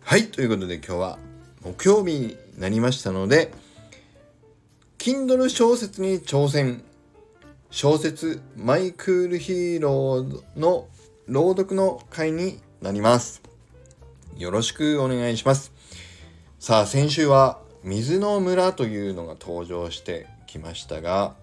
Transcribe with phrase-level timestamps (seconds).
[0.00, 1.18] はいということで今日は
[1.62, 3.52] 木曜日になりましたので
[4.98, 6.82] Kindle 小説に挑戦。
[7.70, 10.88] 小説 My Cool Hero の
[11.28, 13.42] 朗読の回になります。
[14.38, 15.72] よろしくお願いします。
[16.58, 21.34] さあ、先週は水の村というのが登場してきましたが、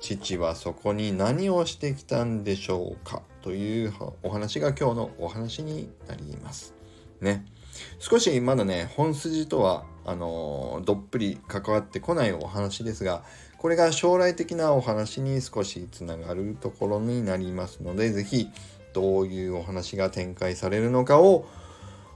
[0.00, 3.22] 父はそこに何をしてきたんでしょうか？
[3.40, 6.74] というお話が今日のお話になります。
[7.20, 7.46] ね。
[8.00, 13.22] 少しまだね、本筋とは、あのー、どっぷり関わってこないお話ですが、
[13.56, 18.50] これが将来的なお話に少しつながるところになりますので、是非
[18.98, 21.46] どういうお話が展開されるのかを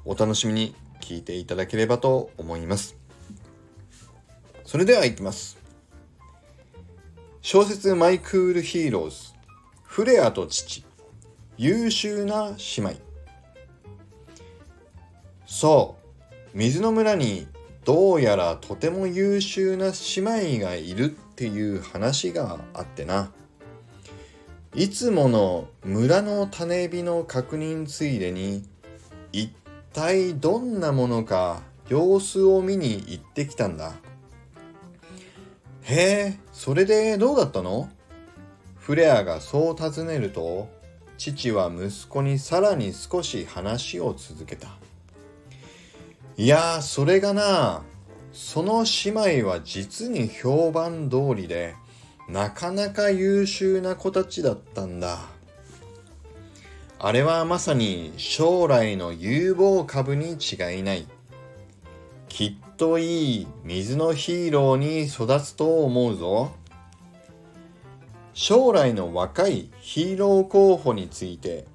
[0.05, 2.97] お楽しみに聞いていただければと思います。
[4.65, 5.59] それではいきます。
[7.41, 9.33] 小説 My Cool Heroes。
[9.85, 10.85] フレアと父。
[11.57, 12.95] 優秀な姉妹。
[15.47, 15.95] そ
[16.53, 16.59] う。
[16.59, 17.47] 水の村に
[17.85, 23.31] どうやらとても優秀な姉妹がいるっていう話があってな。
[24.75, 28.65] いつもの村の種火の確認ついでに
[29.31, 29.53] 一
[29.93, 33.93] 体どんなものか様子を見に行ってきたんだ。
[35.83, 37.91] へえそれでどうだったの？
[38.79, 40.71] フレアがそう尋ねると
[41.19, 44.69] 父は息子にさらに少し話を続けた。
[46.39, 47.83] いやそれがな
[48.33, 51.75] その姉妹は実に評判通りで
[52.29, 55.21] なかなか優秀な子たちだったんだ。
[56.99, 61.07] あれはまさに将来の有望株に違いない。
[62.29, 66.53] きっといい水のヒーローに育つと思うぞ。
[68.35, 71.67] 将来の若いヒーロー候補について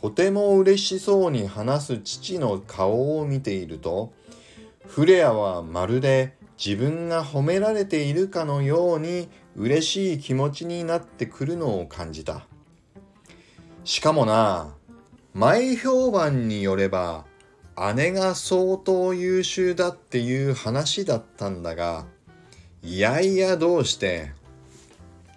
[0.00, 4.12] とても嬉しそうに話す父の顔を見ていると
[4.86, 12.46] フレアはまるで自分が褒められているかのように嬉しい気持ちになってくるのを感じた。
[13.84, 14.74] しかもな、
[15.32, 17.24] 前評判によれば
[17.96, 22.06] 姉が相当優秀だっていう話だったんだが、
[22.82, 24.32] いやいやどうして、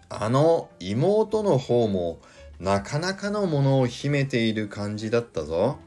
[0.09, 2.19] あの妹の方も
[2.59, 5.79] なかなかのものを秘めている感じだったぞ。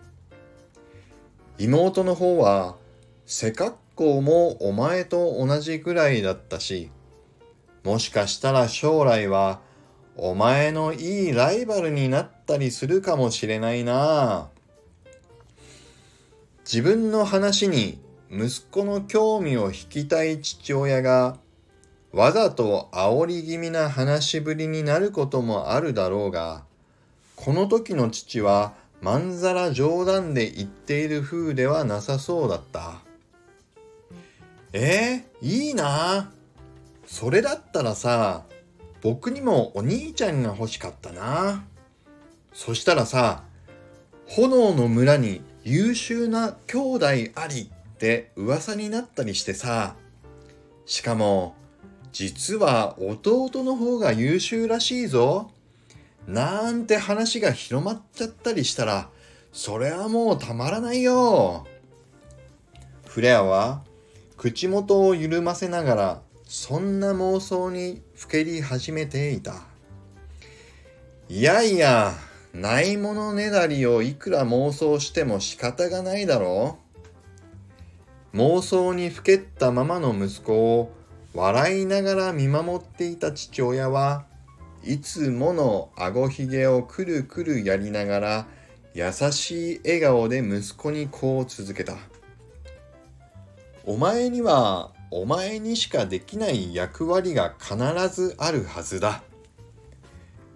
[1.58, 2.76] 妹の方は
[3.26, 6.90] 背格好もお前と同じくらいだったし、
[7.84, 9.60] もしかしたら将来は
[10.16, 14.48] お前のいいライバルになったりするかもしれないな
[16.64, 17.98] 自分の話に
[18.30, 21.38] 息子の興味を引きたい父親が
[22.12, 26.64] わざと煽り気味な話しぶりになることもあるだろうが
[27.36, 32.98] この時の父はまんざら冗談で言っている風ではなさそうだった。
[34.72, 36.30] えー、いいな
[37.10, 38.44] それだったらさ、
[39.02, 41.64] 僕にもお兄ちゃんが欲しかったな。
[42.54, 43.42] そしたらさ、
[44.28, 49.96] 炎の村に優秀な兄弟ありって噂になったりしてさ、
[50.86, 51.56] しかも、
[52.12, 55.50] 実は弟の方が優秀らしいぞ。
[56.28, 59.10] なんて話が広まっちゃったりしたら、
[59.52, 61.66] それはもうたまらないよ。
[63.04, 63.82] フレアは
[64.36, 66.22] 口元を緩ませながら
[66.52, 69.62] そんな妄想にふけり始めていた。
[71.28, 72.12] いやいや、
[72.52, 76.76] ないものねだりをいくら妄想しても仕方がないだろ
[78.34, 78.36] う。
[78.36, 80.90] 妄想にふけったままの息子を
[81.34, 84.24] 笑いながら見守っていた父親は
[84.82, 88.46] いつものあごひげをくるくるやりながら
[88.94, 91.94] 優しい笑顔で息子にこう続けた。
[93.84, 97.76] お前にはお前にしかできない役割が必
[98.08, 99.22] ずあるはずだ。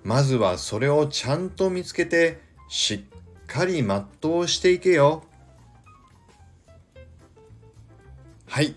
[0.05, 5.25] まずはそれをちゃんと見つけてしっかり全うしていけよ。
[8.47, 8.77] はい。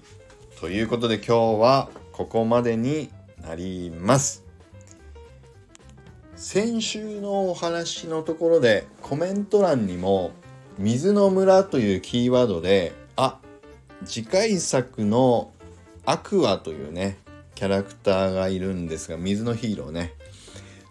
[0.59, 3.11] ということで今日はここまでに
[3.43, 4.43] なります。
[6.35, 10.31] 先週のお話のところでコメント欄にも
[10.79, 13.39] 水の村というキーワードであ
[14.05, 15.51] 次回作の
[16.09, 17.17] アクアというね
[17.53, 20.13] キャラクターがいるんですが水のヒーローね。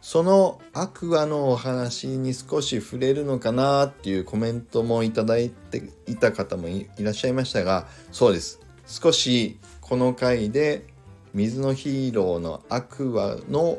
[0.02, 8.60] そのアクアのお話に少し触れるのかなっていうコメントもいただいていた方もいらっしゃいましたがそうです。
[8.86, 10.84] 少しこの回で
[11.32, 13.78] 水のヒーローのアクアの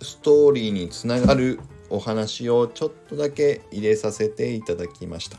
[0.00, 5.36] ストーリーにつながるお話をちょっとだけ入れさせていただきました。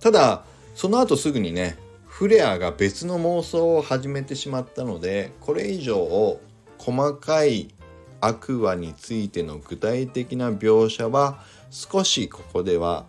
[0.00, 0.44] ただ
[0.74, 1.76] その後すぐにね
[2.22, 6.38] フレアが別の妄想を始めてしまったのでこれ以上
[6.78, 7.74] 細かい
[8.20, 11.40] アクアについての具体的な描写は
[11.72, 13.06] 少しここでは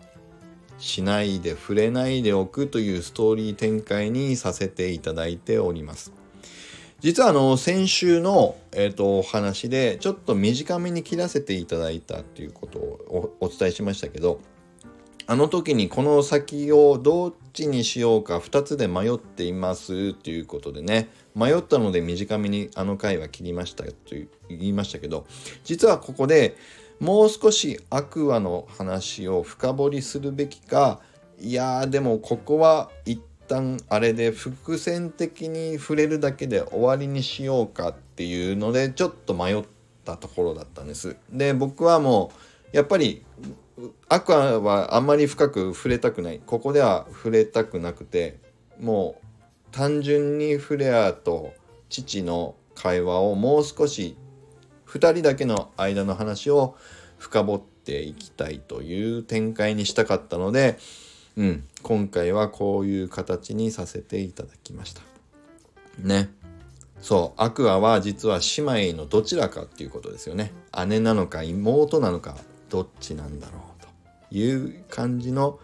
[0.80, 6.12] しないで触れないでおくというストーリー展開にさせていただいております。
[7.00, 14.40] 実はあの先週の、えーと、お話でちょっと短めに切らせていただいたっていうことをお伝えしましたけど
[15.26, 25.26] あの時にこの先をどっちにしようか2つで迷っていますっていうことでね迷ったので短めにあの回は切りましたと言いましたけど
[25.64, 26.58] 実はここで
[27.00, 31.00] もう少しアクアの話を深掘りするべきか
[31.40, 39.64] いやーでもここは一旦あれで伏線的に触れるだけで終わりにしようかっていうのでちょっと迷っ
[40.06, 41.16] たところだったんです。
[41.32, 42.32] で僕はも
[42.74, 43.24] うやっぱり
[44.08, 48.40] アクアはあんまり深く触れたくないここでは触れたくなくて
[48.80, 49.26] もう
[49.72, 51.54] 単純にフレアと
[51.90, 54.16] 父の会話をもう少し
[54.88, 56.76] 2人だけの間の話を
[57.18, 60.78] 深掘っていきたいという展開にしたかったので、
[61.36, 65.02] うん、今回はこういう形にさせていただきました。
[65.98, 66.30] ね。
[67.02, 70.54] そう、アクアは実は姉妹のどちらかっていうことですよね。
[70.88, 72.38] 姉なのか妹なのか
[72.74, 73.84] どっちなんだろう
[74.32, 75.60] という感じの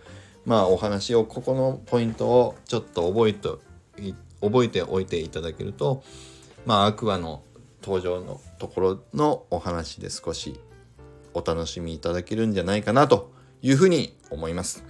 [0.46, 3.50] まあお話をここのポイントをちょっと覚えて
[4.42, 6.04] 覚えておいていただけると
[6.68, 7.42] まあアクアの
[7.82, 10.60] 登場のところのお話で少し
[11.34, 13.32] お楽しみいただけるんじゃないかなと
[13.64, 14.84] いうふうに思います。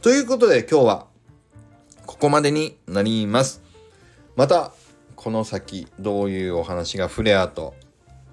[0.00, 1.06] ということで今日は
[2.06, 3.60] ここまでになります。
[4.36, 4.72] また
[5.16, 7.74] この先どういうお話がフレアと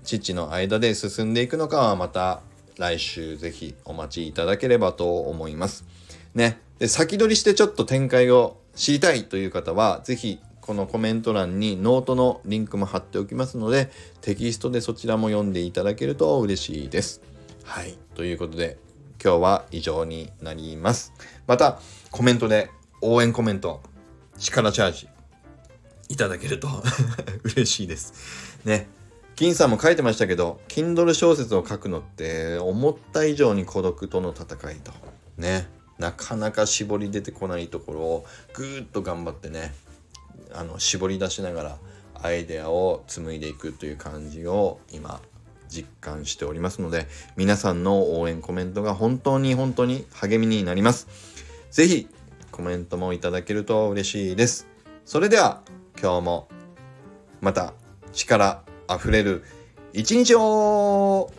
[0.06, 2.42] 父の間で進んでいくのかはまた
[2.78, 5.86] 来週ぜひお待ちいただければと思います。
[6.34, 6.60] ね。
[6.80, 13.90] で、先取りしてちょっと展開を知りたいという方は、ぜひこのコメント欄にノートのリンクも貼っておきますので、
[14.22, 17.22] テキストでそちらも読んでいただけると嬉しいです。
[17.64, 17.98] はい。
[18.16, 18.78] ということで、
[19.24, 21.14] 今日は以上になります。
[21.48, 21.80] また、
[22.12, 22.70] コメントで
[23.02, 23.82] 応援コメント、
[24.38, 25.08] 力チャージ
[26.10, 26.68] いただけると
[27.44, 28.60] 嬉しいです。
[28.66, 28.88] ね。
[29.36, 34.94] 金さんも書いてましたけど、Kindle 小説を書くのって思った以上に孤独との戦いと。
[35.38, 35.68] ね。
[35.98, 39.74] なかなか絞り出てこないところをぐーっと頑張ってね、
[40.54, 41.78] あの、絞り出しながら
[42.22, 45.22] アイデアを紡いでいくという感じを今
[45.68, 51.08] 実感しておりますので、皆さんの応援コメントが本当に本当に励みになります。
[51.72, 52.08] 是非
[52.52, 54.68] コメントもいただけると嬉しいです。
[55.04, 55.62] それでは
[56.02, 56.48] 今日も
[57.42, 57.74] また
[58.14, 59.44] 力あふれる
[59.94, 61.32] 一日を。